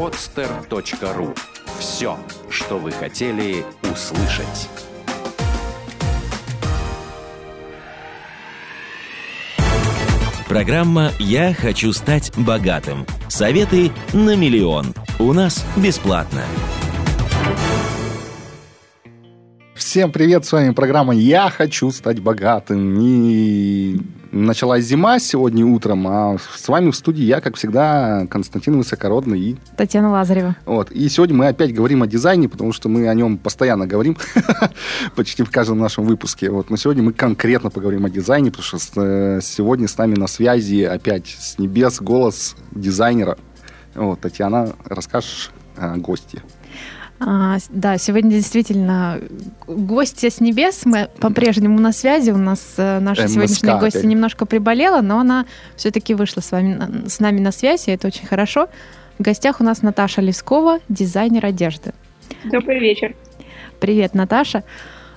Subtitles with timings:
[0.00, 1.36] podster.ru
[1.78, 4.70] Все, что вы хотели услышать.
[10.48, 13.06] Программа «Я хочу стать богатым».
[13.28, 14.94] Советы на миллион.
[15.18, 16.44] У нас бесплатно.
[19.80, 22.98] Всем привет, с вами программа «Я хочу стать богатым».
[23.00, 23.98] И
[24.30, 29.56] началась зима сегодня утром, а с вами в студии я, как всегда, Константин Высокородный и...
[29.78, 30.54] Татьяна Лазарева.
[30.66, 30.92] Вот.
[30.92, 34.18] И сегодня мы опять говорим о дизайне, потому что мы о нем постоянно говорим,
[35.16, 36.50] почти в каждом нашем выпуске.
[36.50, 36.68] Вот.
[36.68, 40.82] Но сегодня мы конкретно поговорим о дизайне, потому что э, сегодня с нами на связи
[40.82, 43.38] опять с небес голос дизайнера.
[43.94, 46.42] Вот, Татьяна, расскажешь о гости.
[47.22, 49.20] А, да, сегодня действительно
[49.66, 50.86] гостья с небес.
[50.86, 52.30] Мы по-прежнему на связи.
[52.30, 55.44] У нас э, наша МСК сегодняшняя гостья немножко приболела, но она
[55.76, 58.68] все-таки вышла с, вами, с нами на связь, и это очень хорошо.
[59.18, 61.92] В гостях у нас Наташа Лескова, дизайнер одежды.
[62.44, 63.14] Добрый вечер.
[63.80, 64.64] Привет, Наташа.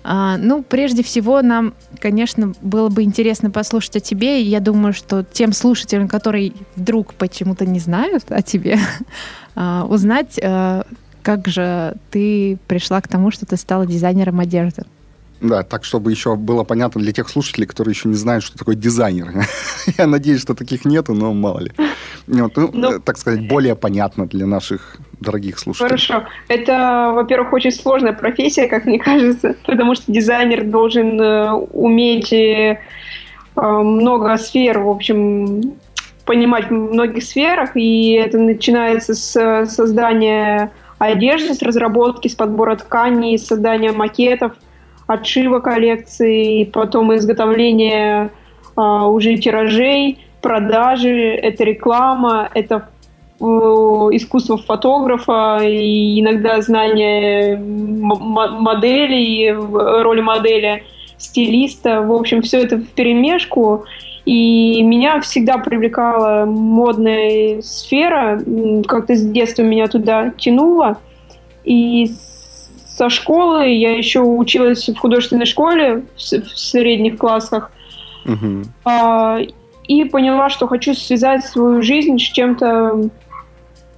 [0.03, 4.41] А, ну, прежде всего, нам, конечно, было бы интересно послушать о тебе.
[4.41, 8.77] И я думаю, что тем слушателям, которые вдруг почему-то не знают о тебе,
[9.55, 10.83] а, узнать, э,
[11.23, 14.83] как же ты пришла к тому, что ты стала дизайнером одежды?
[15.43, 18.75] Да, так, чтобы еще было понятно для тех слушателей, которые еще не знают, что такое
[18.75, 19.45] дизайнер.
[19.97, 21.71] Я надеюсь, что таких нету, но мало ли.
[22.27, 25.89] Вот, ну, ну, так сказать, более понятно для наших дорогих слушателей.
[25.89, 26.23] Хорошо.
[26.47, 32.79] Это, во-первых, очень сложная профессия, как мне кажется, потому что дизайнер должен э, уметь э,
[33.55, 35.73] много сфер, в общем,
[36.25, 43.37] понимать в многих сферах, и это начинается с создания одежды, с разработки, с подбора тканей,
[43.37, 44.53] с создания макетов,
[45.07, 48.31] отшива коллекции, потом изготовления
[48.75, 52.89] а, уже тиражей, продажи, это реклама, это
[53.39, 60.83] э, искусство фотографа и иногда знание моделей, роли модели,
[61.17, 62.01] стилиста.
[62.01, 63.85] В общем, все это в перемешку.
[64.25, 68.41] И меня всегда привлекала модная сфера,
[68.87, 70.97] как-то с детства меня туда тянуло.
[71.65, 72.11] И
[72.87, 77.71] со школы я еще училась в художественной школе в, средних классах.
[78.25, 78.63] Угу.
[79.87, 83.09] И поняла, что хочу связать свою жизнь с чем-то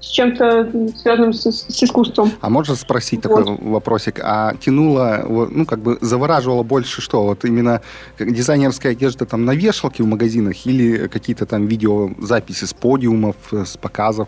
[0.05, 2.31] с чем-то связанным с, с искусством.
[2.39, 3.45] А можно спросить вот.
[3.45, 4.19] такой вопросик?
[4.23, 7.23] А тянуло, ну, как бы завораживало больше что?
[7.23, 7.81] Вот именно
[8.19, 14.27] дизайнерская одежда там на вешалке в магазинах или какие-то там видеозаписи с подиумов, с показов?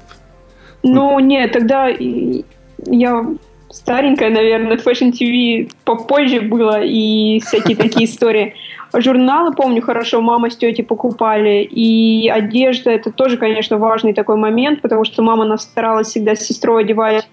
[0.82, 3.26] Ну, нет, тогда я
[3.70, 8.56] старенькая, наверное, Fashion TV попозже было и всякие такие истории.
[9.00, 11.64] Журналы, помню хорошо, мама с тетей покупали.
[11.64, 16.40] И одежда, это тоже, конечно, важный такой момент, потому что мама нас старалась всегда с
[16.40, 17.28] сестрой одевать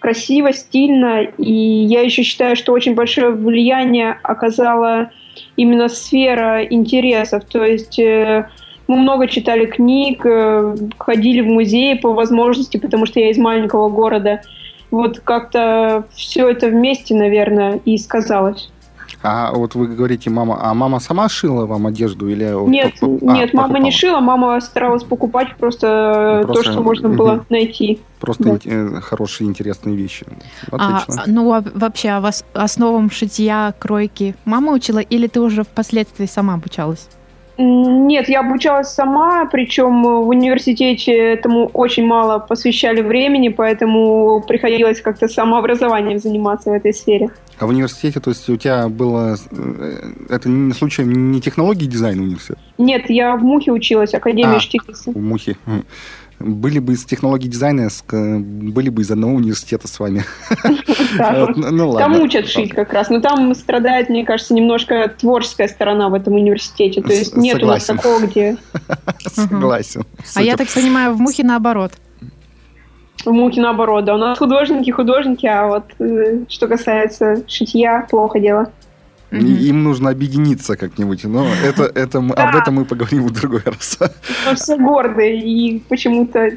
[0.00, 1.22] красиво, стильно.
[1.22, 5.10] И я еще считаю, что очень большое влияние оказала
[5.56, 7.44] именно сфера интересов.
[7.44, 8.48] То есть э,
[8.86, 13.88] мы много читали книг, э, ходили в музеи по возможности, потому что я из маленького
[13.88, 14.42] города.
[14.90, 18.70] Вот как-то все это вместе, наверное, и сказалось.
[19.22, 22.52] А вот вы говорите, мама, а мама сама шила вам одежду или?
[22.68, 27.16] Нет, а, нет, мама не шила, мама старалась покупать просто, просто то, что можно угу.
[27.16, 28.00] было найти.
[28.20, 28.58] Просто да.
[28.64, 30.26] Э, хорошие, интересные вещи.
[30.70, 31.22] Отлично.
[31.24, 36.26] А, ну, а вообще, а вас основам шитья, кройки мама учила или ты уже впоследствии
[36.26, 37.08] сама обучалась?
[37.56, 45.28] Нет, я обучалась сама, причем в университете этому очень мало посвящали времени, поэтому приходилось как-то
[45.28, 47.30] самообразованием заниматься в этой сфере.
[47.58, 49.36] А в университете, то есть у тебя было...
[49.50, 52.58] Э, это не случайно не технологии дизайна университет?
[52.78, 55.12] Нет, я в МУХе училась, Академия а, Штиглица.
[55.12, 55.56] в МУХе
[56.38, 60.24] были бы из технологий дизайна, были бы из одного университета с вами.
[61.16, 66.08] Ну, ну там учат шить как раз, но там страдает, мне кажется, немножко творческая сторона
[66.08, 67.02] в этом университете.
[67.02, 68.56] То есть нет у нас такого, где...
[69.26, 70.04] Согласен.
[70.34, 71.92] А я так понимаю, в Мухе наоборот.
[73.24, 74.14] В Мухе наоборот, да.
[74.14, 78.70] У нас художники, художники, а вот э, что касается шитья, плохо дело.
[79.30, 79.68] Mm-hmm.
[79.68, 81.24] Им нужно объединиться как-нибудь.
[81.24, 82.48] Но это, это, да.
[82.48, 83.98] об этом мы поговорим в другой раз.
[84.46, 86.50] Но все гордые и почему-то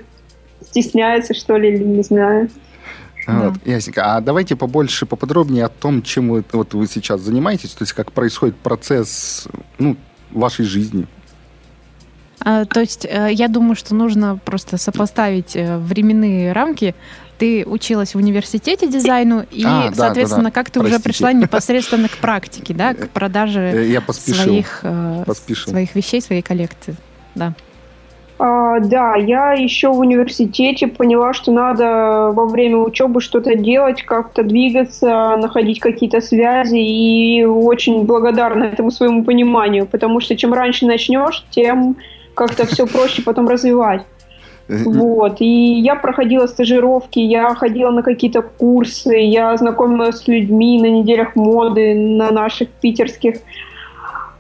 [0.62, 2.50] стесняются, что ли, или не знаю.
[3.26, 3.72] Вот, да.
[3.72, 4.16] Ясненько.
[4.16, 8.12] А давайте побольше, поподробнее о том, чем вы, вот вы сейчас занимаетесь, то есть как
[8.12, 9.48] происходит процесс
[9.80, 9.98] ну,
[10.32, 11.08] вашей жизни.
[12.48, 16.96] А, то есть э, я думаю, что нужно просто сопоставить э, временные рамки
[17.38, 20.54] ты училась в университете дизайну, и, а, да, соответственно, да, да.
[20.54, 20.96] как ты Простите.
[20.96, 25.24] уже пришла непосредственно к практике, да, к продаже Я своих, э,
[25.54, 26.96] своих вещей, своей коллекции.
[27.36, 27.54] Да.
[28.40, 34.44] А, да, я еще в университете поняла, что надо во время учебы что-то делать, как-то
[34.44, 41.46] двигаться, находить какие-то связи, и очень благодарна этому своему пониманию, потому что чем раньше начнешь,
[41.50, 41.98] тем
[42.38, 44.04] как-то все проще потом развивать.
[44.70, 45.38] Вот.
[45.40, 51.36] И я проходила стажировки, я ходила на какие-то курсы, я знакомилась с людьми на неделях
[51.36, 53.38] моды, на наших питерских.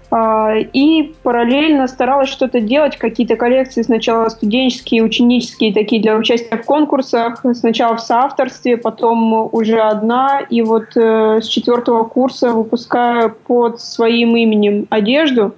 [0.09, 6.63] А, и параллельно старалась что-то делать, какие-то коллекции сначала студенческие, ученические, такие для участия в
[6.63, 13.81] конкурсах, сначала в соавторстве, потом уже одна, и вот э, с четвертого курса выпускаю под
[13.81, 15.55] своим именем одежду.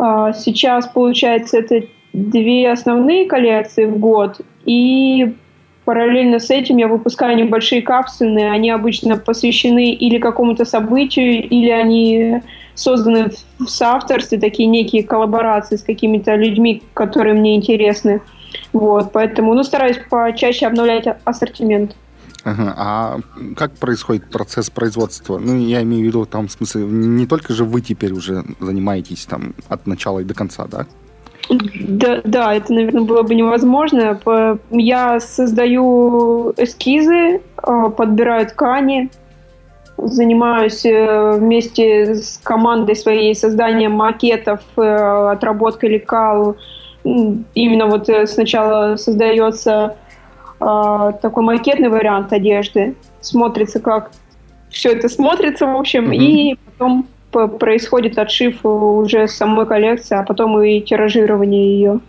[0.00, 1.82] А, сейчас, получается, это
[2.14, 5.34] две основные коллекции в год, и
[5.84, 12.40] параллельно с этим я выпускаю небольшие капсульные, они обычно посвящены или какому-то событию, или они
[12.74, 18.22] созданы в соавторстве, такие некие коллаборации с какими-то людьми, которые мне интересны.
[18.72, 21.94] Вот, поэтому, ну, стараюсь почаще обновлять ассортимент.
[22.44, 22.74] Ага.
[22.76, 23.18] А
[23.56, 25.38] как происходит процесс производства?
[25.38, 29.26] Ну, я имею в виду, там, в смысле, не только же вы теперь уже занимаетесь
[29.26, 30.86] там от начала и до конца, да?
[31.50, 34.20] Да, да, это, наверное, было бы невозможно.
[34.70, 39.10] Я создаю эскизы, а, подбираю ткани,
[39.96, 46.56] занимаюсь э, вместе с командой своей созданием макетов, э, отработкой лекал.
[47.04, 49.96] Именно вот э, сначала создается
[50.60, 54.10] такой макетный вариант одежды, смотрится как
[54.70, 56.16] все это смотрится, в общем, mm-hmm.
[56.16, 57.06] и потом
[57.58, 62.00] происходит отшив уже самой коллекции, а потом и тиражирование ее.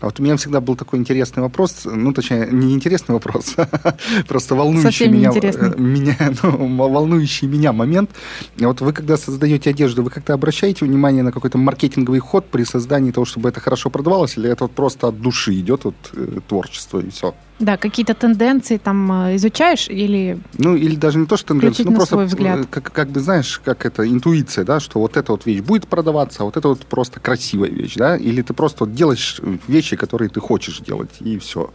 [0.00, 3.54] А вот у меня всегда был такой интересный вопрос, ну, точнее, не интересный вопрос,
[4.28, 8.10] просто волнующий меня, э, меня ну, волнующий меня момент.
[8.56, 13.10] Вот вы, когда создаете одежду, вы как-то обращаете внимание на какой-то маркетинговый ход при создании
[13.10, 17.00] того, чтобы это хорошо продавалось, или это вот просто от души идет вот, э, творчество
[17.00, 17.34] и все?
[17.60, 20.40] Да, какие-то тенденции там э, изучаешь или...
[20.58, 22.66] Ну, или даже не то, что тенденции, ну, просто взгляд.
[22.70, 26.42] Как, как бы, знаешь, как это, интуиция, да, что вот эта вот вещь будет продаваться,
[26.42, 30.30] а вот это вот просто красивая вещь, да, или ты просто вот делаешь вещи, которые
[30.30, 31.70] ты хочешь делать, и все.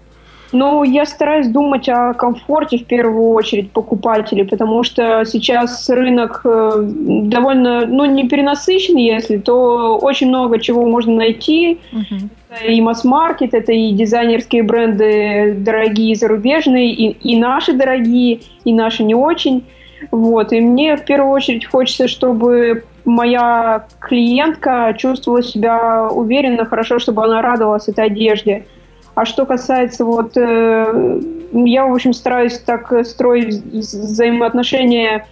[0.51, 6.71] Ну, я стараюсь думать о комфорте в первую очередь покупателей, потому что сейчас рынок э,
[6.81, 11.79] довольно, ну, не перенасыщен, если, то очень много чего можно найти.
[11.91, 12.29] Uh-huh
[12.63, 19.15] и масс-маркет, это и дизайнерские бренды дорогие, зарубежные, и, и наши дорогие, и наши не
[19.15, 19.65] очень.
[20.11, 20.53] Вот.
[20.53, 27.41] И мне в первую очередь хочется, чтобы моя клиентка чувствовала себя уверенно, хорошо, чтобы она
[27.41, 28.65] радовалась этой одежде.
[29.15, 31.21] А что касается вот, э,
[31.53, 35.25] я в общем стараюсь так строить взаимоотношения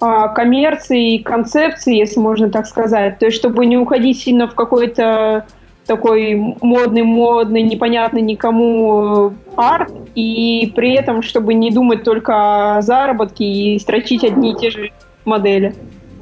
[0.00, 3.18] э, коммерции и концепции, если можно так сказать.
[3.18, 5.46] То есть, чтобы не уходить сильно в какой-то
[5.88, 12.82] такой модный, модный, непонятный никому э, арт, и при этом, чтобы не думать только о
[12.82, 14.92] заработке и строчить одни и те же
[15.24, 15.74] модели.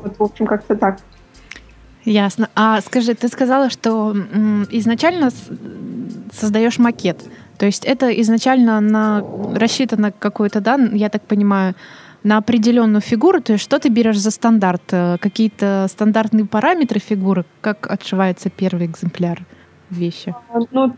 [0.03, 0.99] Вот, в общем, как-то так.
[2.07, 2.49] Ясно.
[2.55, 4.17] А скажи, ты сказала, что
[4.71, 5.31] изначально
[6.33, 7.19] создаешь макет.
[7.59, 9.23] То есть это изначально на,
[9.55, 11.75] рассчитано какой-то, да, я так понимаю,
[12.23, 14.83] на определенную фигуру, то есть что ты берешь за стандарт?
[14.91, 19.47] Э, какие-то стандартные параметры фигуры, как отшивается первый экземпляр?
[19.91, 20.35] вещи?
[20.73, 20.93] Ну,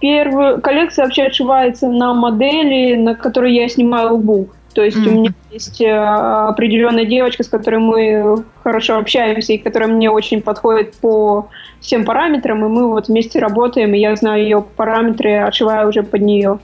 [0.00, 4.54] первую коллекция вообще отшивается на модели, на которой я снимаю лбук.
[4.74, 5.08] То есть mm-hmm.
[5.08, 10.42] у меня есть э, определенная девочка, с которой мы хорошо общаемся и которая мне очень
[10.42, 11.48] подходит по
[11.80, 16.22] всем параметрам, и мы вот вместе работаем, и я знаю ее параметры, отшиваю уже под
[16.22, 16.58] нее.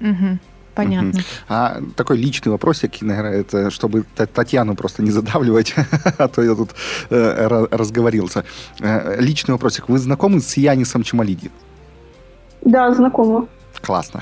[0.00, 0.38] Mm-hmm.
[0.76, 1.20] Понятно.
[1.48, 5.74] А такой личный вопросик, наверное, это чтобы Татьяну просто не задавливать,
[6.18, 6.70] а то я тут
[7.10, 8.44] э, разговорился.
[8.80, 9.88] Э, личный вопросик.
[9.88, 11.50] Вы знакомы с Янисом Чемалиди?
[12.60, 13.48] Да, знакома.
[13.80, 14.20] Классно.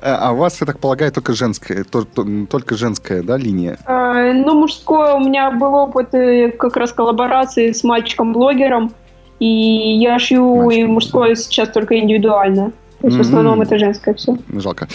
[0.00, 3.78] А у вас, я так полагаю, только женская, только женская, да, линия?
[3.86, 8.92] А, ну, мужское у меня был опыт э, как раз коллаборации с мальчиком-блогером,
[9.40, 12.72] и я шью и мужское сейчас только индивидуально.
[13.04, 14.38] То есть в основном это женское все.
[14.48, 14.88] Жалко.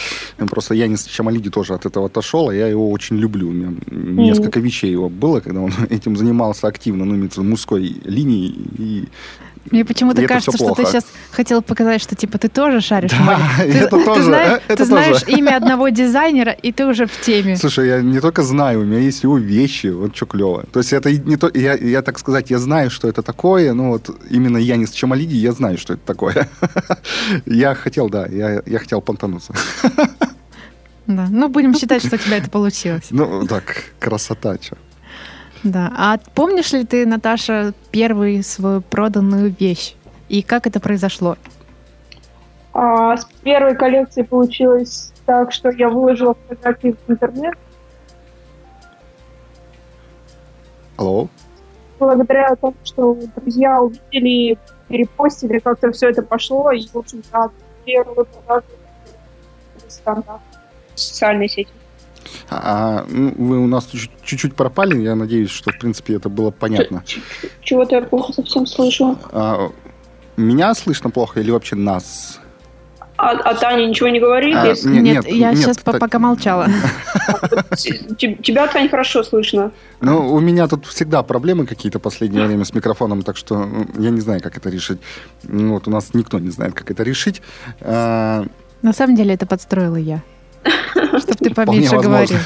[0.49, 3.49] Просто я не с Чамалиди тоже от этого отошел, а я его очень люблю.
[3.49, 8.55] У меня несколько вещей его было, когда он этим занимался активно, ну, имеется мужской линией.
[8.79, 9.07] И
[9.71, 13.39] мне почему-то кажется, что ты сейчас хотел показать, что типа ты тоже шаришь да.
[13.57, 17.21] Ты, это тоже, ты знаешь, это ты знаешь имя одного дизайнера, и ты уже в
[17.21, 17.55] теме.
[17.57, 20.65] Слушай, я не только знаю, у меня есть его вещи, вот что клево.
[20.71, 23.89] То есть это не то, я, я так сказать, я знаю, что это такое, но
[23.89, 26.49] вот именно я не с Чамалиди, я знаю, что это такое.
[27.45, 29.53] Я хотел, да, я, я хотел понтануться.
[31.07, 33.05] Да, ну будем считать, что у тебя это получилось.
[33.09, 34.77] Ну так, красота, что.
[35.63, 35.91] Да.
[35.95, 39.95] А помнишь ли ты, Наташа, первую свою проданную вещь?
[40.29, 41.37] И как это произошло?
[42.73, 47.55] А с первой коллекции получилось так, что я выложила фотографии в интернет.
[50.97, 51.27] Алло?
[51.99, 57.49] Благодаря тому, что друзья увидели, перепостили, как-то все это пошло, и, в общем, да,
[57.85, 58.65] первую продажу
[59.87, 60.41] стандарт
[60.95, 61.71] социальной сети.
[62.49, 66.51] А, ну, вы у нас чуть- чуть-чуть пропали, я надеюсь, что, в принципе, это было
[66.51, 67.03] понятно.
[67.61, 69.17] Чего-то я плохо совсем слышу.
[69.31, 69.71] А,
[70.37, 72.39] меня слышно плохо или вообще нас?
[73.17, 74.55] А, а Таня ничего не говорит?
[74.55, 76.67] А, Если- Нет, Нет, нет, я нет, сейчас так- пока молчала.
[78.17, 79.71] Тебя, Тань, хорошо слышно.
[80.01, 83.67] Ну, у меня тут всегда проблемы какие-то в последнее время с микрофоном, так что
[83.97, 84.99] я не знаю, как это решить.
[85.43, 87.41] Ну, Вот у нас никто не знает, как это решить.
[87.81, 88.45] А,
[88.81, 90.21] На самом деле это подстроила я.
[90.93, 92.37] Чтоб ты поменьше говорил.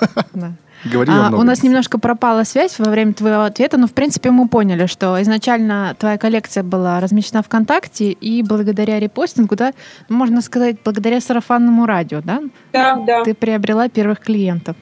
[0.84, 4.48] Говорила А, у нас немножко пропала связь во время твоего ответа, но в принципе мы
[4.48, 9.72] поняли, что изначально твоя коллекция была размещена ВКонтакте, и благодаря репостингу, да,
[10.10, 12.42] можно сказать, благодаря сарафанному радио, да,
[12.74, 14.76] Да, да, ты приобрела первых клиентов.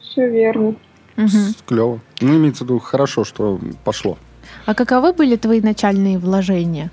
[0.00, 0.74] все верно.
[1.16, 1.54] Мгм.
[1.66, 2.00] Клево.
[2.22, 4.16] Ну, имеется в виду, хорошо, что пошло.
[4.64, 6.90] А каковы были твои начальные вложения?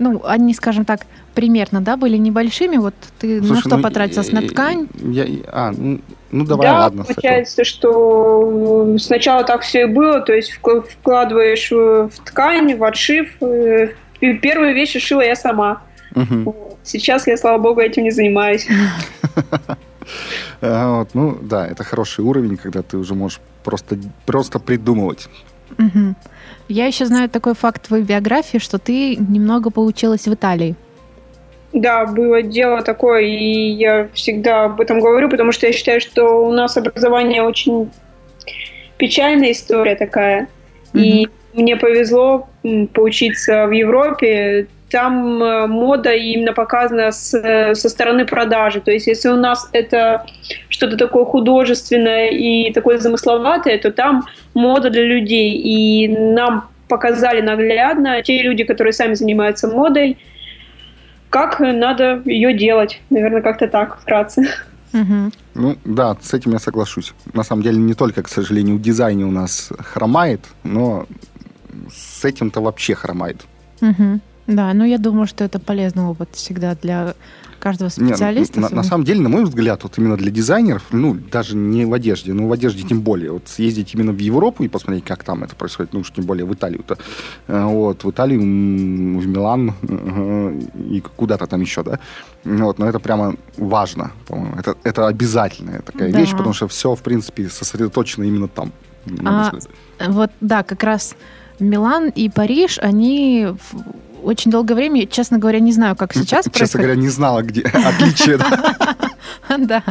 [0.00, 1.02] Ну, они, скажем так,
[1.34, 2.78] примерно, да, были небольшими.
[2.78, 4.34] Вот ты на Слушай, что ну, потратился?
[4.34, 4.88] На э, ткань?
[4.94, 6.00] Я, а, ну,
[6.32, 7.04] ну, давай, да, ладно.
[7.04, 12.82] получается, что сначала так все и было, то есть вк- вкладываешь э, в ткань, в
[12.82, 13.30] отшив.
[13.42, 13.90] э,
[14.20, 15.82] и Первые вещи шила я сама.
[16.14, 16.78] Вот.
[16.82, 18.66] Сейчас я, слава богу, этим не занимаюсь.
[20.62, 25.28] А, вот, ну, да, это хороший уровень, когда ты уже можешь просто, просто придумывать.
[26.70, 30.76] Я еще знаю такой факт в твоей биографии, что ты немного поучилась в Италии.
[31.72, 36.46] Да, было дело такое, и я всегда об этом говорю, потому что я считаю, что
[36.46, 37.90] у нас образование очень
[38.98, 40.48] печальная история такая.
[40.94, 42.48] И мне повезло
[42.94, 44.68] поучиться в Европе.
[44.90, 48.80] Там э, мода именно показана с, э, со стороны продажи.
[48.80, 50.26] То есть, если у нас это
[50.68, 55.52] что-то такое художественное и такое замысловатое, то там мода для людей.
[55.52, 60.18] И нам показали наглядно те люди, которые сами занимаются модой,
[61.30, 63.00] как надо ее делать.
[63.10, 64.42] Наверное, как-то так, вкратце.
[64.92, 65.32] Мгм.
[65.54, 67.14] Ну, да, с этим я соглашусь.
[67.32, 71.06] На самом деле, не только, к сожалению, в дизайне у нас хромает, но
[71.92, 73.44] с этим-то вообще хромает.
[73.80, 74.20] Мгм.
[74.50, 77.14] Да, ну я думаю, что это полезный опыт всегда для
[77.60, 78.58] каждого Не, специалиста.
[78.58, 81.92] на, на самом деле, на мой взгляд, вот именно для дизайнеров, ну, даже не в
[81.92, 85.44] одежде, но в одежде тем более, вот съездить именно в Европу и посмотреть, как там
[85.44, 86.96] это происходит, ну уж тем более в Италию-то,
[87.48, 88.44] Э, вот, в Италию, в
[89.26, 92.00] Милан э, и куда-то там еще, да,
[92.44, 96.18] вот, но это прямо важно, по-моему, это, это обязательная такая Да.
[96.18, 98.72] вещь, потому что все, в принципе, сосредоточено именно там.
[99.24, 99.68] А, взгляд.
[100.08, 101.14] Вот, да, как раз
[101.58, 103.48] Милан и Париж, они
[104.22, 106.86] очень долгое время, честно говоря, не знаю, как сейчас Честно происходит.
[106.86, 108.38] говоря, не знала, где отличие.
[109.58, 109.82] да.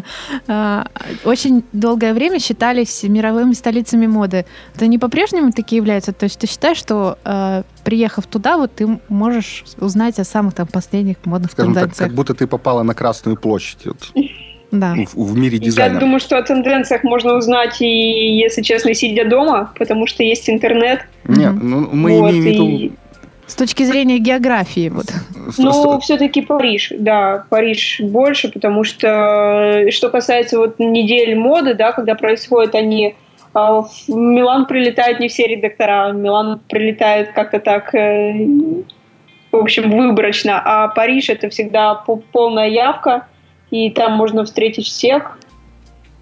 [0.47, 0.87] А,
[1.23, 4.45] Очень долгое время считались мировыми столицами моды.
[4.75, 6.13] Это не по-прежнему такие являются?
[6.13, 10.67] То есть ты считаешь, что э, приехав туда, вот ты можешь узнать о самых там
[10.67, 12.09] последних модных Скажем так, тенденциях?
[12.09, 13.97] как будто ты попала на Красную площадь вот,
[14.71, 14.95] Да.
[15.13, 15.99] в, в мире Я дизайна.
[15.99, 21.01] думаю, что о тенденциях можно узнать и, если честно, сидя дома, потому что есть интернет.
[21.27, 22.95] Нет, ну, мы Вот, имеем в виду...
[23.49, 25.07] С точки зрения географии, вот.
[25.57, 31.91] Ну, все-таки Париж, да, Париж больше, потому что, э, что касается вот недель моды, да,
[31.91, 33.15] когда происходят они,
[33.55, 38.33] а, в Милан прилетают не все редактора, в Милан прилетают как-то так, э,
[39.51, 43.25] в общем, выборочно, а Париж это всегда по- полная явка,
[43.71, 45.39] и там можно встретить всех.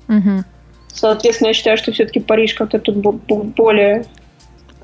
[0.07, 0.45] Мгм.
[0.87, 4.05] Соответственно, я считаю, что все-таки Париж как-то тут бо- бо- более...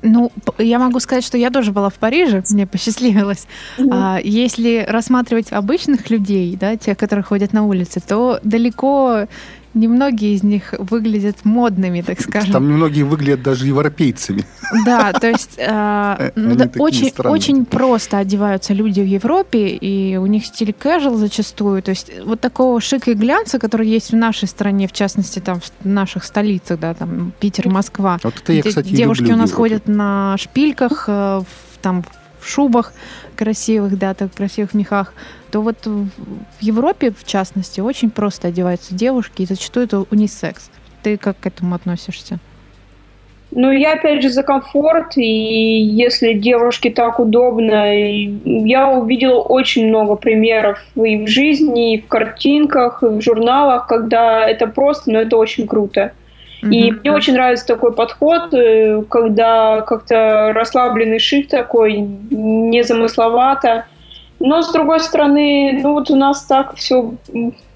[0.06, 3.46] Ну, я могу сказать, что я тоже была в Париже, мне посчастливилось.
[3.90, 9.26] А, если рассматривать обычных людей, да, тех, которые ходят на улице, то далеко
[9.74, 12.52] немногие из них выглядят модными, так скажем.
[12.52, 14.44] Там многие выглядят даже европейцами.
[14.84, 17.34] Да, то есть э, Э, ну да, очень, странные.
[17.34, 21.82] очень просто одеваются люди в Европе, и у них стиль casual зачастую.
[21.82, 25.60] То есть вот такого шика и глянца, который есть в нашей стране, в частности, там
[25.60, 28.18] в наших столицах, да, там Питер, Москва.
[28.22, 32.04] Вот это я, кстати, девушки люблю у нас ходят на шпильках, э, в, там
[32.40, 32.92] в шубах
[33.34, 35.14] красивых, да, так красивых мехах,
[35.50, 36.08] то вот в,
[36.60, 40.70] Европе, в частности, очень просто одеваются девушки, и зачастую это унисекс.
[41.02, 42.38] Ты как к этому относишься?
[43.56, 50.16] Ну, я опять же за комфорт, и если девушке так удобно, я увидела очень много
[50.16, 55.36] примеров и в жизни, и в картинках, и в журналах, когда это просто, но это
[55.36, 56.12] очень круто.
[56.70, 57.00] И Мгм.
[57.00, 63.86] мне очень нравится такой подход, э, когда как-то расслабленный шик такой, незамысловато.
[64.40, 67.14] Но, с другой стороны, ну вот у нас так все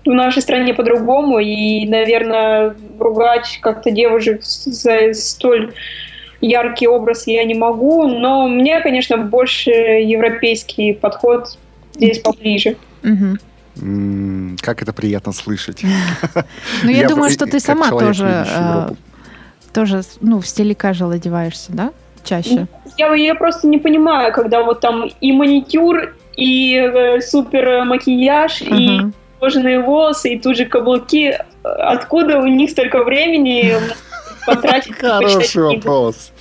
[0.05, 5.75] в нашей стране по-другому, и, наверное, ругать как-то девушек за столь
[6.41, 11.59] яркий образ я не могу, но мне, конечно, больше европейский подход
[11.95, 12.77] здесь поближе.
[13.03, 13.39] Угу.
[14.61, 15.83] Как это приятно слышать.
[16.83, 18.89] Ну, я думаю, что ты сама тоже э,
[19.73, 21.93] тоже, ну, в стиле casual одеваешься, да?
[22.25, 22.67] Чаще.
[22.97, 28.77] Я, я просто не понимаю, когда вот там и маникюр, и э, супер макияж, uh-huh.
[28.77, 31.39] и кожаные волосы, и тут же каблуки.
[31.63, 33.75] Откуда у них столько времени
[34.47, 34.95] потратить?
[35.01, 36.33] Хороший вопрос.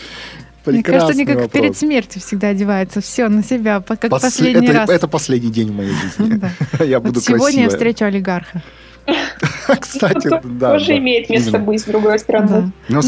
[0.71, 1.51] Мне кажется, они как вопрос.
[1.51, 3.01] перед смертью всегда одеваются.
[3.01, 4.21] Все на себя, как Пос...
[4.21, 4.89] последний это, раз.
[4.89, 6.41] Это последний день в моей жизни.
[6.85, 8.61] Я буду Сегодня я встречу олигарха.
[9.79, 10.73] Кстати, да.
[10.73, 12.71] Тоже имеет место быть, с другой стороны.
[12.89, 13.01] Но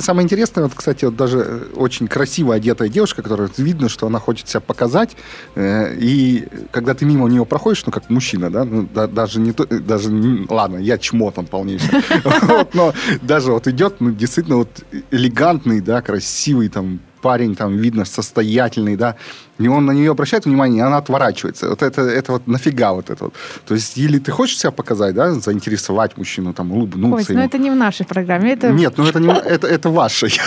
[0.00, 4.18] самое интересное, вот, кстати, вот даже э, очень красиво одетая девушка, которая видно, что она
[4.18, 5.16] хочет себя показать,
[5.54, 9.64] э, и когда ты мимо нее проходишь, ну, как мужчина, да, ну, даже не то,
[9.68, 10.10] э, даже,
[10.48, 12.02] ладно, я чмо там полнейший,
[12.72, 14.70] но даже вот идет, ну, действительно, вот
[15.10, 19.16] элегантный, да, красивый, там, парень, там, видно, состоятельный, да,
[19.58, 21.68] и он на нее обращает внимание, и она отворачивается.
[21.68, 23.34] Вот это, это вот нафига вот это вот.
[23.66, 27.32] То есть, или ты хочешь себя показать, да, заинтересовать мужчину, там, улыбнуться.
[27.32, 28.52] Ой, но это не в нашей программе.
[28.52, 28.70] Это...
[28.70, 30.28] Нет, ну это не это, это ваше.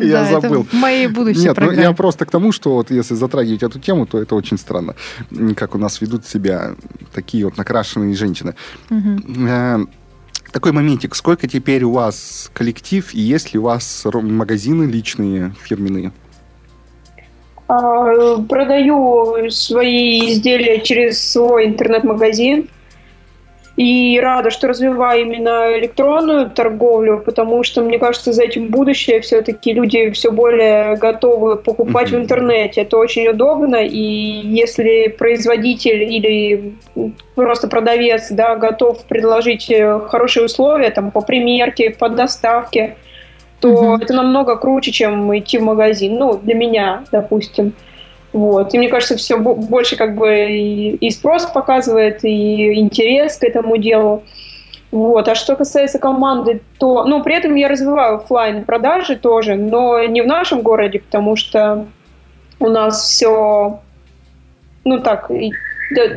[0.00, 0.62] Я да, забыл.
[0.62, 1.78] Это в моей будущей Нет, программе.
[1.78, 4.94] ну я просто к тому, что вот если затрагивать эту тему, то это очень странно,
[5.56, 6.74] как у нас ведут себя
[7.14, 8.54] такие вот накрашенные женщины.
[8.90, 9.88] Угу
[10.56, 11.14] такой моментик.
[11.14, 16.12] Сколько теперь у вас коллектив и есть ли у вас магазины личные, фирменные?
[17.68, 22.70] А, продаю свои изделия через свой интернет-магазин.
[23.76, 29.74] И рада, что развиваю именно электронную торговлю, потому что, мне кажется, за этим будущее все-таки
[29.74, 32.16] люди все более готовы покупать uh-huh.
[32.16, 32.82] в интернете.
[32.82, 36.74] Это очень удобно, и если производитель или
[37.34, 42.96] просто продавец да, готов предложить э, хорошие условия там, по примерке, по доставке,
[43.60, 44.02] то uh-huh.
[44.02, 46.14] это намного круче, чем идти в магазин.
[46.14, 47.74] Ну, для меня, допустим.
[48.36, 48.74] Вот.
[48.74, 50.50] И мне кажется, все больше как бы
[51.00, 54.24] и, спрос показывает, и интерес к этому делу.
[54.90, 55.26] Вот.
[55.26, 60.20] А что касается команды, то, ну, при этом я развиваю офлайн продажи тоже, но не
[60.20, 61.86] в нашем городе, потому что
[62.60, 63.80] у нас все,
[64.84, 65.30] ну так,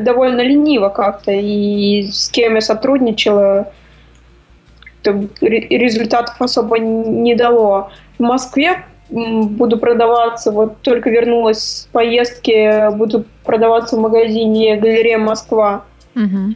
[0.01, 3.71] довольно лениво как-то, и с кем я сотрудничала,
[5.05, 7.91] результатов особо не дало.
[8.17, 15.84] В Москве буду продаваться, вот только вернулась с поездки, буду продаваться в магазине «Галерея Москва».
[16.15, 16.56] Угу.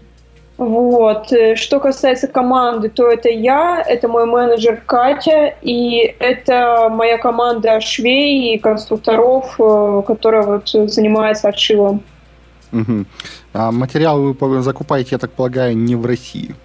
[0.58, 1.34] Вот.
[1.56, 8.54] Что касается команды, то это я, это мой менеджер Катя, и это моя команда швей
[8.54, 12.04] и конструкторов, э, которая вот занимается отшивом.
[12.72, 13.06] Угу.
[13.54, 16.56] А материал вы закупаете, я так полагаю, не в России?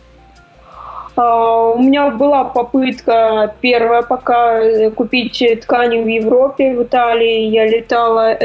[1.18, 7.48] А, у меня была попытка первая пока э, купить ткани в Европе, в Италии.
[7.48, 8.38] Я летала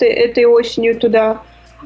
[0.00, 1.42] этой осенью туда.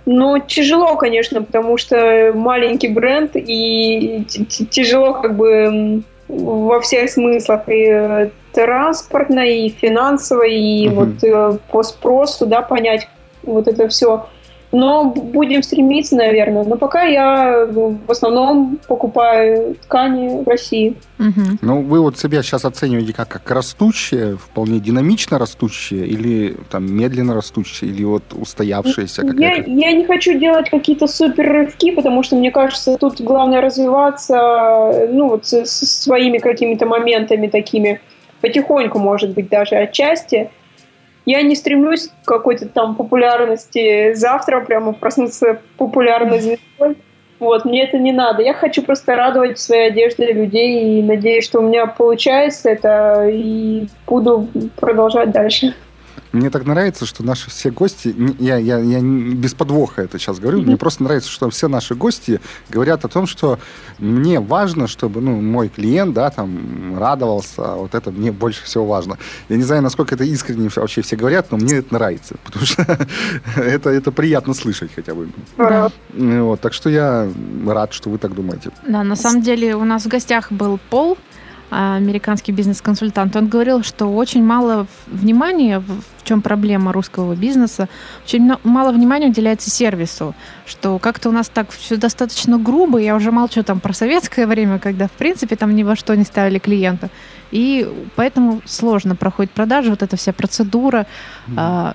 [0.07, 4.24] Но тяжело, конечно, потому что маленький бренд и
[4.70, 10.94] тяжело как бы во всех смыслах и э, транспортно, и финансово, и угу.
[10.94, 13.09] вот э, по спросу, да, понять
[13.42, 14.27] вот это все.
[14.70, 16.64] Но будем стремиться, наверное.
[16.64, 20.94] Но пока я в основном покупаю ткани в России.
[21.18, 21.59] Угу.
[21.62, 27.35] Ну, вы вот себя сейчас оцениваете как, как растущее, вполне динамично растущее, или там медленно
[27.35, 29.22] растущее, или вот устоявшееся?
[29.38, 35.09] Я, я не хочу делать какие-то супер рывки, потому что, мне кажется, тут главное развиваться,
[35.11, 38.00] ну, вот со, со своими какими-то моментами такими,
[38.42, 40.50] потихоньку, может быть, даже отчасти.
[41.29, 46.97] Я не стремлюсь к какой-то там популярности завтра, прямо проснуться популярной звездой.
[47.38, 48.43] Вот, мне это не надо.
[48.43, 53.88] Я хочу просто радовать своей одеждой людей и надеюсь, что у меня получается это и
[54.07, 55.75] буду продолжать дальше.
[56.33, 60.61] Мне так нравится, что наши все гости, я, я, я без подвоха это сейчас говорю,
[60.61, 63.59] мне просто нравится, что все наши гости говорят о том, что
[63.99, 68.87] мне важно, чтобы ну, мой клиент да, там, радовался, а вот это мне больше всего
[68.87, 69.19] важно.
[69.49, 72.83] Я не знаю, насколько это искренне вообще все говорят, но мне это нравится, потому что
[73.57, 75.29] это, это приятно слышать хотя бы.
[75.57, 75.91] Да.
[76.14, 77.29] Вот, так что я
[77.67, 78.71] рад, что вы так думаете.
[78.87, 81.19] Да, на самом деле у нас в гостях был Пол,
[81.70, 87.88] американский бизнес-консультант, он говорил, что очень мало внимания, в чем проблема русского бизнеса,
[88.24, 90.35] очень мало внимания уделяется сервису,
[90.66, 94.78] что как-то у нас так все достаточно грубо, я уже молчу там про советское время,
[94.78, 97.11] когда в принципе там ни во что не ставили клиента,
[97.50, 101.07] и поэтому сложно проходит продажа, вот эта вся процедура,
[101.48, 101.94] mm-hmm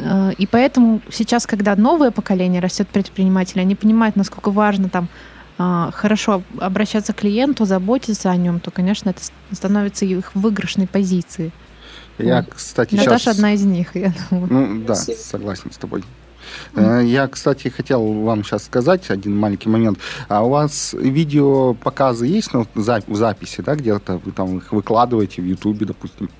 [0.00, 5.08] Э, и поэтому сейчас, когда новое поколение растет предпринимателей, они понимают, насколько важно там а,
[5.94, 9.20] хорошо обращаться к клиенту, заботиться о нем, то, конечно, это
[9.52, 11.52] становится их выигрышной позицией.
[12.18, 13.36] Я, кстати, Наташа сейчас...
[13.36, 14.48] одна из них, я думаю.
[14.52, 15.16] Ну, да, Спасибо.
[15.18, 16.04] согласен с тобой.
[16.74, 19.98] Э, Я, кстати, хотел вам сейчас сказать один маленький момент.
[20.28, 25.42] А у вас видео показы есть ну, в записи, да, где-то вы там их выкладываете
[25.42, 26.30] в Ютубе, допустим?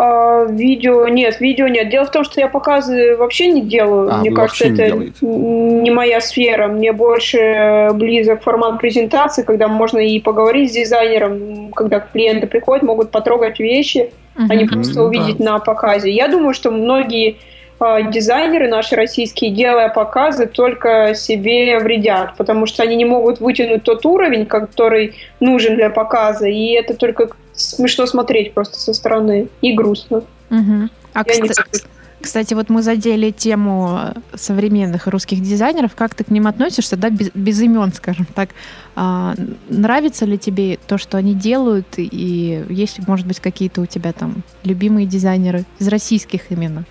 [0.00, 1.90] А, видео нет, видео нет.
[1.90, 4.08] Дело в том, что я показы вообще не делаю.
[4.08, 5.26] А, Мне вы кажется, вообще не это делаете?
[5.26, 6.68] не моя сфера.
[6.68, 13.10] Мне больше близок формат презентации, когда можно и поговорить с дизайнером, когда клиенты приходят, могут
[13.10, 15.54] потрогать вещи, а не просто увидеть да.
[15.54, 16.12] на показе.
[16.12, 17.38] Я думаю, что многие
[17.80, 23.82] а, дизайнеры наши российские, делая показы, только себе вредят, потому что они не могут вытянуть
[23.82, 29.72] тот уровень, который нужен для показа, и это только смешно смотреть просто со стороны и
[29.74, 30.22] грустно.
[30.50, 30.90] Мгм.
[31.12, 31.86] А, Я не кста-
[32.20, 35.94] кстати, вот мы задели тему современных русских дизайнеров.
[35.94, 38.50] Как ты к ним относишься, да, без, без имен, скажем так?
[38.96, 39.34] А,
[39.68, 41.86] нравится ли тебе то, что они делают?
[41.96, 46.84] И есть, может быть, какие-то у тебя там любимые дизайнеры из российских именно?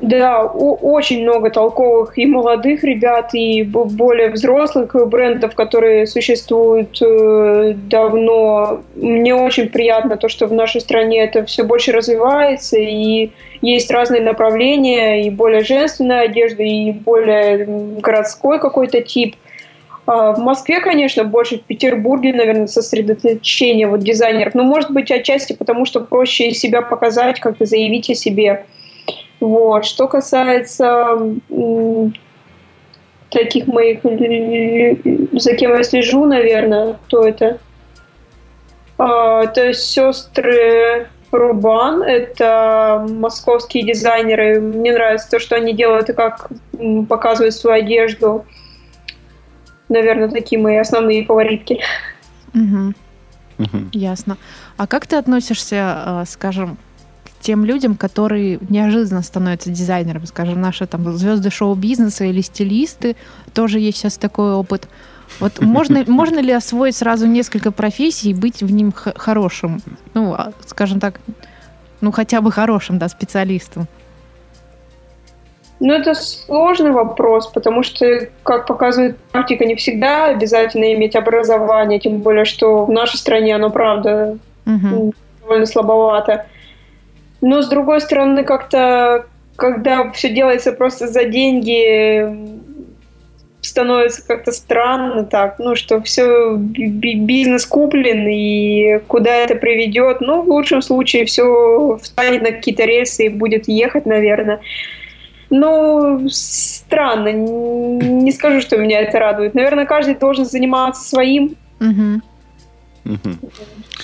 [0.00, 8.80] Да, очень много толковых и молодых ребят, и более взрослых брендов, которые существуют э, давно.
[8.96, 13.30] Мне очень приятно то, что в нашей стране это все больше развивается, и
[13.62, 17.64] есть разные направления, и более женственная одежда, и более
[18.00, 19.36] городской какой-то тип.
[20.06, 24.54] А В Москве, конечно, больше в Петербурге, наверное, сосредоточение вот дизайнеров.
[24.54, 28.64] Но, может быть, отчасти потому, что проще себя показать, как-то заявить о себе.
[29.44, 29.84] Вот.
[29.84, 31.18] Что касается
[33.30, 37.58] таких моих, лю- за кем я слежу, наверное, кто это?
[38.96, 44.60] А, это сестры Рубан, это московские дизайнеры.
[44.60, 46.48] Мне нравится то, что они делают и как
[47.08, 48.46] показывают свою одежду.
[49.90, 51.80] Наверное, такие мои основные фаворитки.
[52.54, 52.94] Мгм.
[53.58, 53.90] Мгм.
[53.92, 54.38] Ясно.
[54.78, 56.78] А как ты относишься, э, скажем,
[57.44, 63.16] тем людям, которые неожиданно становятся дизайнерами, скажем, наши там звезды шоу-бизнеса или стилисты,
[63.52, 64.88] тоже есть сейчас такой опыт.
[65.40, 69.82] Вот можно, можно ли освоить сразу несколько профессий и быть в ним х- хорошим?
[70.14, 71.20] Ну, а, скажем так,
[72.00, 73.86] ну хотя бы хорошим, да, специалистом.
[75.80, 78.06] Ну, это сложный вопрос, потому что,
[78.42, 83.68] как показывает практика, не всегда обязательно иметь образование, тем более, что в нашей стране оно,
[83.68, 85.12] правда, Мгм.
[85.42, 86.46] довольно слабовато.
[87.44, 89.26] Но, с другой стороны, как-то,
[89.56, 92.26] когда все делается просто за деньги,
[93.60, 100.48] становится как-то странно так, ну, что все бизнес куплен, и куда это приведет, ну, в
[100.48, 104.60] лучшем случае все встанет на какие-то рельсы и будет ехать, наверное.
[105.50, 109.54] Ну, странно, не скажу, что меня это радует.
[109.54, 112.22] Наверное, каждый должен заниматься своим, Мгм.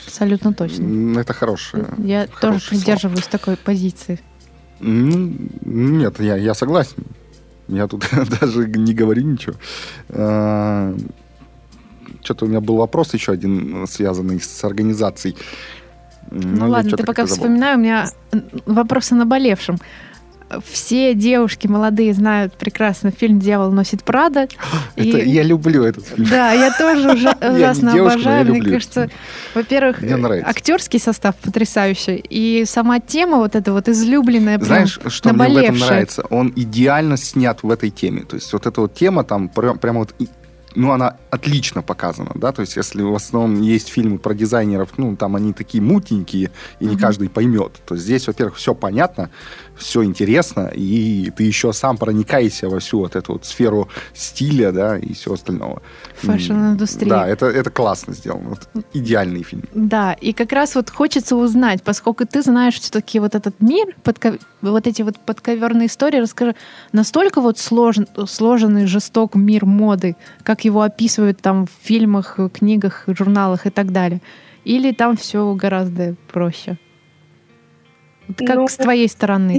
[0.06, 1.18] Абсолютно точно.
[1.18, 1.86] Это хорошее.
[1.98, 2.80] Я тоже хорошее слово.
[2.82, 4.20] придерживаюсь такой позиции.
[4.80, 7.04] Ну, Нет, я, я согласен.
[7.68, 8.04] Я тут
[8.40, 9.54] даже не говорю ничего.
[12.22, 15.36] Что-то у меня был вопрос еще один, связанный с организацией.
[16.30, 19.78] Ну, ладно, ты пока вспоминаю, у меня м, вопрос о наболевшем.
[20.70, 24.48] Все девушки молодые знают прекрасно фильм «Дьявол носит Прада».
[24.96, 26.26] Это, И- Я люблю этот фильм.
[26.28, 28.44] Да, я тоже ужа- ужасно девушка, обожаю.
[28.46, 29.10] Мне люблю кажется,
[29.54, 30.02] во-первых,
[30.44, 35.42] актерский состав потрясающий, и сама тема вот эта вот излюбленная, прям Знаешь, что мне в
[35.42, 35.88] этом наболевшая.
[35.88, 36.22] нравится?
[36.30, 38.22] Он идеально снят в этой теме.
[38.22, 40.14] То есть вот эта вот тема там прям, прямо вот...
[40.76, 45.16] Ну, она отлично показана, да, то есть если в основном есть фильмы про дизайнеров, ну,
[45.16, 47.00] там они такие мутненькие, и не Мгм.
[47.00, 49.30] каждый поймет, то здесь, во-первых, все понятно,
[49.80, 54.98] все интересно, и ты еще сам проникаешься во всю вот эту вот сферу стиля, да,
[54.98, 55.82] и всего остального.
[56.16, 57.08] Фэшн-индустрия.
[57.08, 58.50] Да, это, это классно сделано.
[58.50, 59.64] Вот идеальный фильм.
[59.74, 64.38] Да, и как раз вот хочется узнать, поскольку ты знаешь все-таки вот этот мир, подко-
[64.62, 66.54] вот эти вот подковерные истории, расскажи,
[66.92, 73.66] настолько вот сложен, сложенный, жесток мир моды, как его описывают там в фильмах, книгах, журналах
[73.66, 74.20] и так далее?
[74.64, 76.78] Или там все гораздо проще?
[78.38, 79.58] Как Ну, с твоей стороны?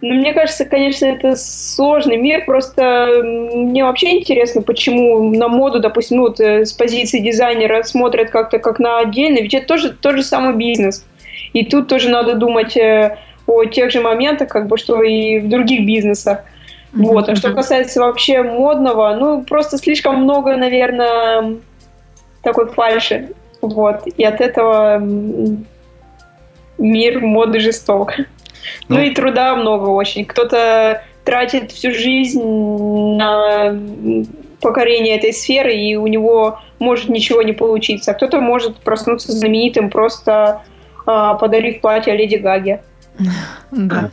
[0.00, 2.44] Ну, мне кажется, конечно, это сложный мир.
[2.46, 8.30] Просто мне вообще интересно, почему на моду, допустим, ну, вот, э, с позиции дизайнера смотрят
[8.30, 9.42] как-то как на отдельный.
[9.42, 11.04] Ведь это тоже тот же самый бизнес.
[11.52, 15.48] И тут тоже надо думать э, о тех же моментах, как бы, что и в
[15.48, 16.44] других бизнесах.
[16.92, 17.28] Вот.
[17.28, 21.56] А что касается вообще модного, ну, просто слишком много, наверное,
[22.42, 23.30] такой фальши.
[23.60, 24.06] Вот.
[24.06, 25.02] И от этого
[26.78, 28.14] мир моды жесток.
[28.88, 30.24] Ну, ну и труда много очень.
[30.24, 33.76] Кто-то тратит всю жизнь на
[34.60, 38.10] покорение этой сферы, и у него может ничего не получиться.
[38.10, 40.62] А кто-то может проснуться знаменитым, просто
[41.06, 42.82] э, подарив платье Леди Гаге.
[43.70, 44.10] Да.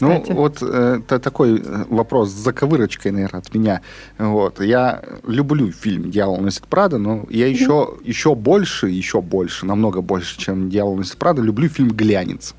[0.00, 3.80] Ну, вот это такой э, вопрос с заковырочкой, наверное, от меня.
[4.18, 4.60] Вот.
[4.60, 10.38] Я люблю фильм «Дьявол носит Прада», но я еще, еще больше, еще больше, намного больше,
[10.38, 12.54] чем «Дьявол носит Прада», люблю фильм «Глянец».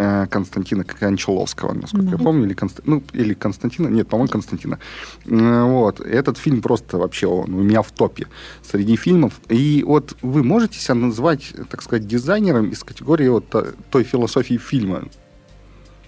[0.00, 2.12] Э, Константина Кончаловского, насколько да.
[2.12, 2.80] я помню, или, Конст...
[2.84, 4.78] ну, или Константина, нет, по-моему, Константина.
[5.26, 5.98] Э, вот.
[5.98, 8.28] Этот фильм просто вообще он у меня в топе
[8.62, 9.40] среди фильмов.
[9.48, 13.52] И вот вы можете себя назвать, так сказать, дизайнером из категории вот
[13.90, 15.08] той философии фильма?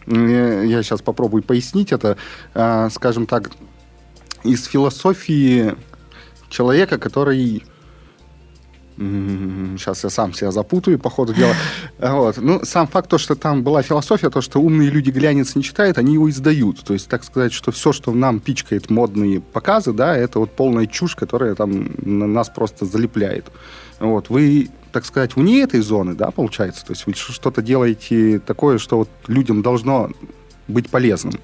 [0.07, 2.17] Я сейчас попробую пояснить это.
[2.55, 3.51] Э, скажем так,
[4.45, 5.75] из философии
[6.49, 7.65] человека, который
[9.01, 11.55] Сейчас я сам себя запутаю по ходу дела.
[11.99, 12.37] Вот.
[12.37, 15.97] Ну, сам факт, то, что там была философия, то, что умные люди глянец не читают,
[15.97, 16.85] они его издают.
[16.85, 20.87] То есть, так сказать, что все, что нам пичкает модные показы, да, это вот полная
[20.87, 23.47] чушь, которая там нас просто залепляет.
[24.01, 24.29] Вот.
[24.29, 26.85] Вы, так сказать, вне этой зоны, да, получается?
[26.85, 30.11] То есть вы что-то делаете такое, что вот людям должно
[30.69, 31.41] быть полезным.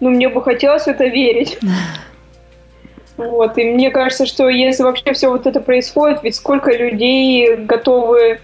[0.00, 1.58] Ну, мне бы хотелось это верить.
[3.16, 8.40] Вот, и мне кажется, что если вообще все вот это происходит, ведь сколько людей готовы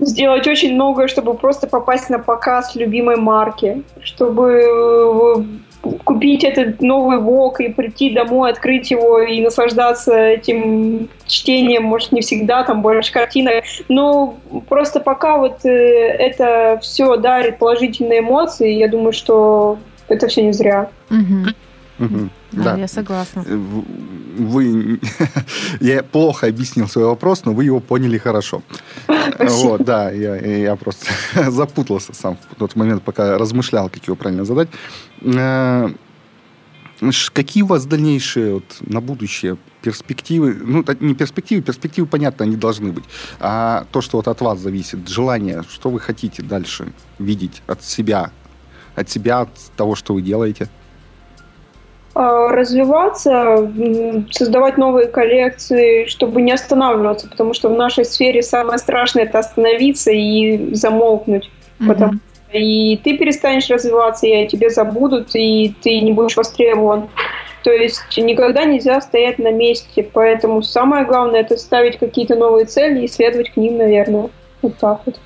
[0.00, 7.18] сделать очень многое, чтобы просто попасть на показ любимой марки, чтобы э, купить этот новый
[7.18, 13.12] ВОК и прийти домой, открыть его и наслаждаться этим чтением, может, не всегда, там больше
[13.12, 14.36] картинок, но
[14.68, 20.52] просто пока вот э, это все дарит положительные эмоции, я думаю, что это все не
[20.52, 20.90] зря.
[21.10, 22.04] Угу.
[22.04, 22.28] Угу.
[22.52, 23.44] Да, я согласна.
[23.46, 23.56] Э,
[24.38, 25.00] вы,
[25.80, 28.62] я плохо объяснил свой вопрос, но вы его поняли хорошо.
[29.38, 31.06] Вот, да, я, я просто
[31.50, 34.68] запутался сам в тот момент, пока размышлял, как его правильно задать.
[35.22, 35.90] Э,
[37.32, 40.54] какие у вас дальнейшие вот, на будущее перспективы?
[40.54, 43.04] Ну, не перспективы, перспективы, понятно, они должны быть.
[43.38, 48.32] А то, что вот от вас зависит, желание, что вы хотите дальше видеть от себя,
[48.96, 50.68] от себя, от того, что вы делаете?
[52.20, 53.70] А, развиваться,
[54.32, 60.10] создавать новые коллекции, чтобы не останавливаться, потому что в нашей сфере самое страшное это остановиться
[60.10, 61.48] и замолкнуть.
[61.78, 61.86] Mm-hmm.
[61.86, 62.12] Потому
[62.52, 67.08] и ты перестанешь развиваться, и о тебе забудут, и ты не будешь востребован.
[67.62, 73.04] То есть никогда нельзя стоять на месте, поэтому самое главное это ставить какие-то новые цели
[73.04, 74.30] и следовать к ним, наверное.
[74.62, 75.20] Вот так вот.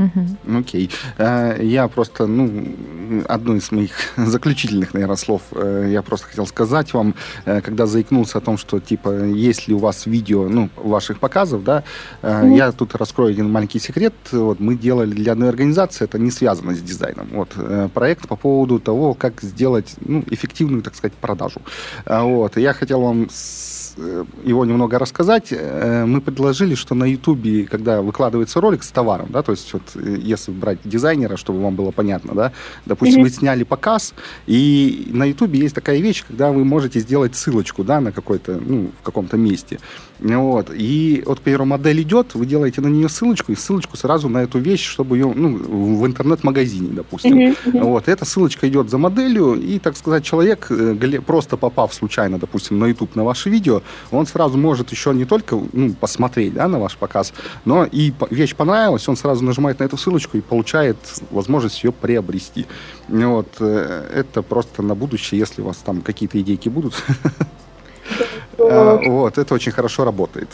[0.00, 0.58] Угу.
[0.58, 0.90] Окей.
[1.18, 6.94] Э, я просто, ну, одно из моих заключительных, наверное, слов э, я просто хотел сказать
[6.94, 11.18] вам, э, когда заикнулся о том, что, типа, есть ли у вас видео, ну, ваших
[11.18, 11.84] показов, да,
[12.22, 12.56] угу.
[12.56, 14.14] я тут раскрою один маленький секрет.
[14.32, 17.28] Вот, мы делали для одной организации, это не связано с дизайном.
[17.32, 17.54] Вот,
[17.92, 21.60] проект по поводу того, как сделать, ну, эффективную, так сказать, продажу.
[22.06, 23.28] Вот, я хотел вам
[24.44, 25.52] его немного рассказать.
[25.52, 30.16] Мы предложили, что на Ютубе, когда выкладывается ролик с товаром, да, то есть вот Э,
[30.18, 32.52] если брать дизайнера, чтобы вам было понятно, да,
[32.86, 33.24] допустим, mm-hmm.
[33.24, 34.14] вы сняли показ,
[34.46, 38.90] и на Ютубе есть такая вещь, когда вы можете сделать ссылочку, да, на какой-то, ну,
[39.00, 39.78] в каком-то месте.
[40.20, 40.70] Вот.
[40.74, 44.38] И вот, к примеру, модель идет, вы делаете на нее ссылочку, и ссылочку сразу на
[44.38, 45.56] эту вещь, чтобы ее, ну,
[45.98, 47.38] в интернет-магазине, допустим.
[47.38, 47.56] Mm-hmm.
[47.64, 47.82] Mm-hmm.
[47.82, 48.08] Вот.
[48.08, 52.86] Эта ссылочка идет за моделью, и, так сказать, человек, э, просто попав случайно, допустим, на
[52.86, 56.96] YouTube на ваше видео, он сразу может еще не только ну, посмотреть, да, на ваш
[56.96, 57.32] показ,
[57.64, 60.96] но и вещь понравилась, он сразу нажимает на эту ссылочку и получает
[61.30, 62.66] возможность ее приобрести.
[63.08, 63.48] Вот.
[63.60, 66.94] Э, это просто на будущее, если у вас там какие-то идейки будут.
[68.58, 70.48] Э, вот, это очень хорошо работает.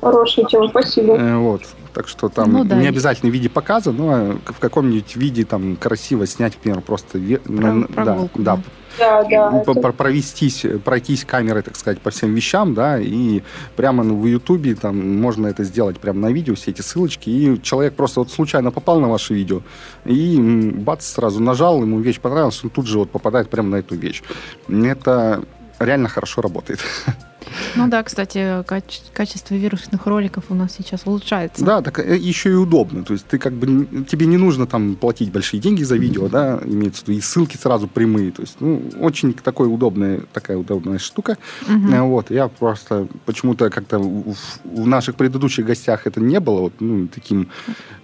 [0.00, 1.16] Хорошая тема, спасибо.
[1.16, 1.62] Э, вот.
[1.92, 2.76] Так что там ну, да.
[2.76, 7.88] не обязательно в виде показа, но в каком-нибудь виде там красиво снять, например, просто Про,
[7.88, 8.58] да, да,
[8.98, 9.92] да, да, это...
[9.92, 13.42] провестись, пройтись камерой, так сказать, по всем вещам, да, и
[13.74, 17.94] прямо в Ютубе там можно это сделать прямо на видео, все эти ссылочки, и человек
[17.94, 19.62] просто вот случайно попал на ваше видео,
[20.04, 20.38] и
[20.74, 24.22] бац, сразу нажал, ему вещь понравилась, он тут же вот попадает прямо на эту вещь.
[24.68, 25.42] Это
[25.80, 26.80] реально хорошо работает.
[27.76, 31.64] Ну да, кстати, каче- качество вирусных роликов у нас сейчас улучшается.
[31.64, 33.04] Да, так э, еще и удобно.
[33.04, 36.60] То есть ты как бы тебе не нужно там платить большие деньги за видео, да,
[36.64, 38.30] имеется в виду, и ссылки сразу прямые.
[38.32, 41.36] То есть, ну, очень такой удобная, такая удобная штука.
[41.68, 42.04] Угу.
[42.06, 47.08] Вот, я просто почему-то как-то в, в наших предыдущих гостях это не было вот, ну,
[47.08, 47.48] таким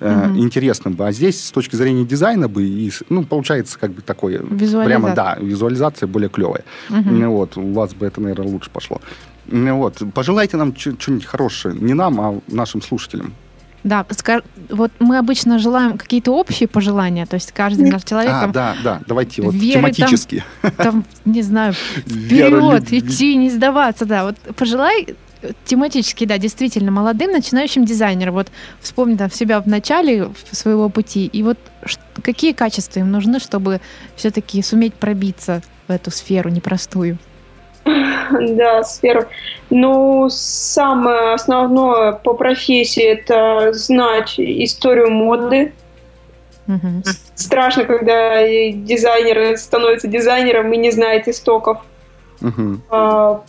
[0.01, 0.39] э, угу.
[0.39, 1.07] интересным бы.
[1.07, 4.41] А здесь с точки зрения дизайна бы, и, ну, получается как бы такое...
[4.41, 6.65] Прямо, да, визуализация более клевая.
[6.91, 7.31] Угу.
[7.31, 9.01] Вот, у вас бы это, наверное, лучше пошло.
[9.47, 10.03] Вот.
[10.15, 11.75] Пожелайте нам что-нибудь хорошее.
[11.79, 13.35] Не нам, а нашим слушателям.
[13.85, 14.07] Да,
[14.71, 18.33] вот мы обычно желаем какие-то общие пожелания, то есть каждый наш человек...
[18.33, 20.43] А, там, да, да, давайте вот веры, тематически.
[20.63, 21.75] Там, там, не знаю,
[22.07, 24.25] вперед, идти, не сдаваться, да.
[24.25, 25.15] Вот пожелай
[25.67, 28.33] тематически, да, действительно, молодым начинающим дизайнерам.
[28.33, 31.59] Вот вспомни там себя в начале своего пути, и вот
[32.23, 33.83] какие качества им нужны, чтобы
[34.17, 37.19] все-таки суметь пробиться в эту сферу непростую?
[38.41, 39.27] Да, сферу.
[39.71, 45.73] Ну, самое основное по профессии это знать историю моды.
[46.67, 47.03] Угу.
[47.35, 51.79] Страшно, когда дизайнер становится дизайнером и не знает истоков.
[52.41, 52.81] Угу.
[52.91, 53.43] А,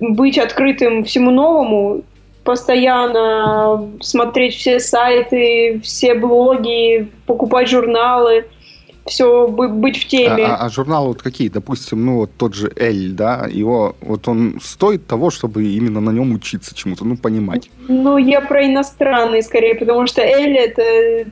[0.00, 2.02] быть открытым всему новому,
[2.44, 8.46] постоянно смотреть все сайты, все блоги, покупать журналы,
[9.08, 10.46] все быть в теме.
[10.46, 11.48] А, а, а журналы вот какие?
[11.48, 16.10] Допустим, ну вот тот же Эль, да, его вот он стоит того, чтобы именно на
[16.10, 17.70] нем учиться чему-то, ну понимать.
[17.88, 21.30] Ну я про иностранные скорее, потому что Elle это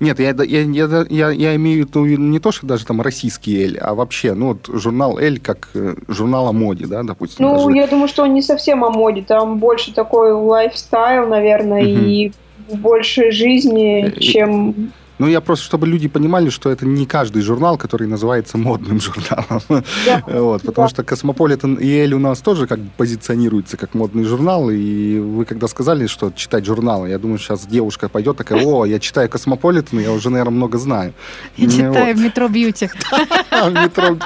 [0.00, 3.62] нет, я, я, я, я, я имею в виду не то, что даже там российский
[3.62, 7.46] Elle, а вообще, ну, вот журнал Elle как э, журнал о моде, да, допустим.
[7.46, 7.76] Ну, даже...
[7.76, 12.04] я думаю, что он не совсем о моде, там больше такой lifestyle, наверное, угу.
[12.04, 12.32] и
[12.72, 18.08] больше жизни, чем ну, я просто, чтобы люди понимали, что это не каждый журнал, который
[18.08, 19.84] называется модным журналом.
[20.06, 20.22] Да.
[20.26, 20.90] вот, потому да.
[20.94, 24.70] что Космополитен и Elle у нас тоже как бы позиционируется как модный журнал.
[24.70, 28.98] И вы когда сказали, что читать журналы, я думаю, сейчас девушка пойдет такая, о, я
[28.98, 31.14] читаю Космополитен, я уже, наверное, много знаю.
[31.56, 32.88] Я читаю в метро Beauty.
[33.50, 34.16] В метро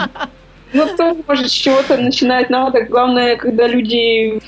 [0.72, 2.84] Ну, кто может с чего-то начинать надо.
[2.84, 4.40] Главное, когда люди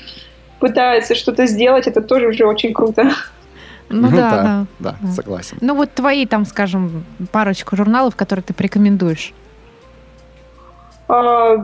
[0.59, 3.11] пытаются что-то сделать, это тоже уже очень круто.
[3.91, 5.57] Ну, ну да, да, да, да, согласен.
[5.61, 9.33] Ну вот твои там, скажем, парочку журналов, которые ты порекомендуешь.
[11.07, 11.57] А,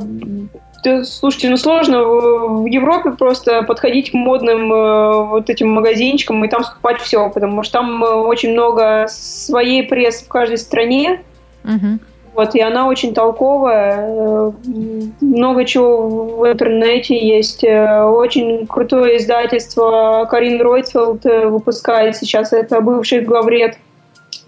[0.84, 6.50] да, слушайте, ну сложно в Европе просто подходить к модным э, вот этим магазинчикам и
[6.50, 11.22] там скупать все, потому что там э, очень много своей прессы в каждой стране.
[11.64, 12.00] Угу.
[12.38, 14.10] Вот, и она очень толковая.
[14.10, 14.52] Э,
[15.22, 17.64] много чего в интернете есть.
[17.64, 22.54] Э, очень крутое издательство Карин Ройтфелд э, выпускает сейчас.
[22.54, 23.80] Это бывший главред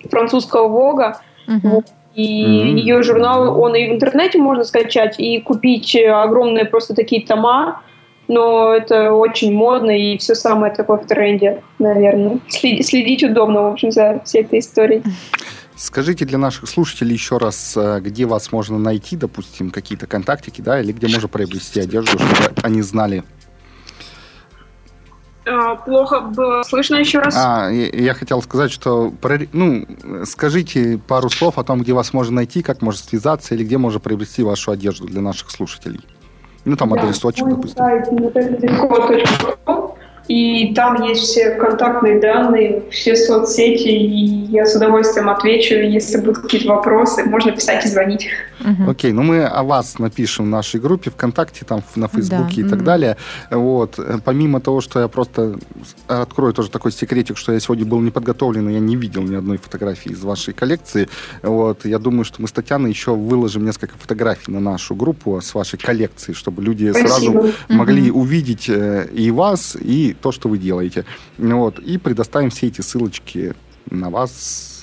[0.07, 1.19] французского Вога.
[1.47, 1.83] Uh-huh.
[2.13, 2.77] И mm-hmm.
[2.77, 7.81] ее журнал, он и в интернете можно скачать, и купить огромные просто такие тома.
[8.27, 12.37] Но это очень модно, и все самое такое в тренде, наверное.
[12.49, 15.01] Следить, следить удобно, в общем, за всей этой историей.
[15.79, 20.81] Скажите для наших слушателей еще раз, э, где вас можно найти, допустим, какие-то контактики, да,
[20.81, 23.23] или где можно приобрести одежду, чтобы они знали.
[25.47, 27.33] А, плохо было слышно еще раз.
[27.37, 29.13] А, я, хотел сказать, что
[29.53, 29.85] ну,
[30.25, 34.01] скажите пару слов о том, где вас можно найти, как можно связаться, или где можно
[34.01, 36.01] приобрести вашу одежду для наших слушателей.
[36.65, 37.77] Ну, там да, адресочек, допустим.
[37.77, 38.09] Сайт
[40.29, 46.43] и там есть все контактные данные, все соцсети, и я с удовольствием отвечу, если будут
[46.43, 48.27] какие-то вопросы, можно писать и звонить.
[48.59, 52.67] Окей, okay, ну мы о вас напишем в нашей группе ВКонтакте, там на Фейсбуке да.
[52.67, 53.17] и так далее.
[53.49, 53.99] Вот.
[54.23, 55.57] Помимо того, что я просто
[56.07, 59.57] открою тоже такой секретик, что я сегодня был не подготовлен, я не видел ни одной
[59.57, 61.07] фотографии из вашей коллекции.
[61.41, 61.85] Вот.
[61.85, 65.79] Я думаю, что мы с Татьяной еще выложим несколько фотографий на нашу группу с вашей
[65.79, 67.07] коллекцией, чтобы люди Спасибо.
[67.07, 71.05] сразу могли увидеть э, и вас, и то, что вы делаете.
[71.37, 71.79] Вот.
[71.79, 73.53] И предоставим все эти ссылочки
[73.89, 74.79] на вас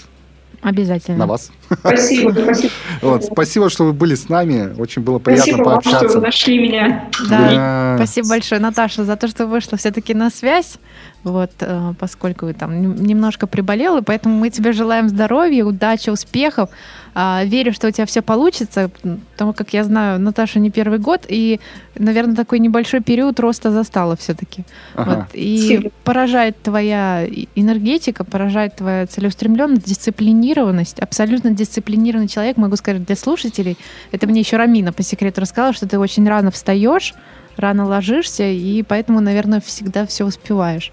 [0.62, 1.18] Обязательно.
[1.18, 1.52] На вас.
[1.70, 2.72] Спасибо, спасибо.
[3.02, 4.74] Вот, спасибо, что вы были с нами.
[4.78, 5.98] Очень было приятно спасибо пообщаться.
[5.98, 7.10] Спасибо вам, что нашли меня.
[7.28, 7.96] Да, да.
[7.96, 10.78] Спасибо большое, Наташа, за то, что вышла все-таки на связь.
[11.26, 16.70] Вот, э, поскольку там немножко приболела, поэтому мы тебе желаем здоровья, удачи, успехов.
[17.18, 18.90] А, верю, что у тебя все получится,
[19.32, 21.60] потому как я знаю Наташа не первый год, и,
[21.96, 24.64] наверное, такой небольшой период роста застала все-таки.
[24.94, 25.10] Ага.
[25.10, 31.00] Вот, и поражает твоя энергетика, поражает твоя целеустремленность, дисциплинированность.
[31.00, 33.76] Абсолютно дисциплинированный человек, могу сказать для слушателей.
[34.12, 37.14] Это мне еще Рамина по секрету рассказала, что ты очень рано встаешь,
[37.56, 40.92] рано ложишься, и поэтому, наверное, всегда все успеваешь.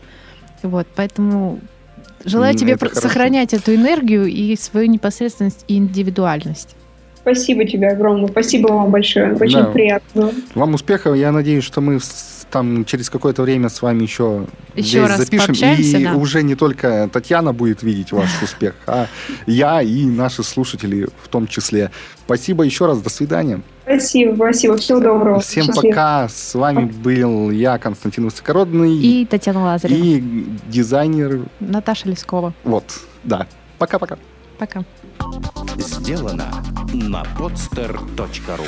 [0.64, 1.60] Вот, поэтому
[2.26, 3.72] Желаю тебе это сохранять хорошо.
[3.72, 6.76] эту энергию и свою непосредственность и индивидуальность.
[7.16, 8.28] Спасибо тебе огромное.
[8.28, 9.34] Спасибо вам большое.
[9.36, 9.66] Очень да.
[9.66, 10.32] приятно.
[10.56, 11.16] Вам успехов.
[11.16, 12.00] Я надеюсь, что мы
[12.54, 14.46] там через какое-то время с вами еще,
[14.76, 15.56] еще раз запишем.
[15.56, 16.14] И да.
[16.14, 19.08] уже не только Татьяна будет видеть ваш успех, а
[19.48, 21.90] я и наши слушатели в том числе.
[22.26, 23.02] Спасибо еще раз.
[23.02, 23.62] До свидания.
[23.82, 24.78] Спасибо, спасибо.
[24.78, 25.40] Всего доброго.
[25.40, 25.92] Всем Счастливо.
[25.92, 26.30] пока.
[26.30, 28.96] С вами был я, Константин Высокородный.
[28.96, 30.00] И Татьяна Лазарева.
[30.00, 31.42] И дизайнер...
[31.60, 32.54] Наташа Лескова.
[32.64, 32.86] Вот,
[33.24, 33.48] да.
[33.80, 34.20] Пока-пока.
[34.60, 34.86] Пока.
[35.78, 36.54] Сделано
[36.94, 38.68] на podster.ru